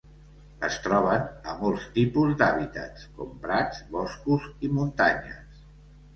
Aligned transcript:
Es 0.69 0.77
troben 0.85 1.27
a 1.51 1.53
molts 1.59 1.85
tipus 1.97 2.33
d'hàbitats, 2.39 3.05
com 3.19 3.37
prats, 3.45 3.83
boscos 3.93 4.49
i 4.67 4.73
muntanyes. 4.81 5.63